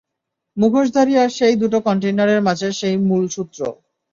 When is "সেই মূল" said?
2.79-3.23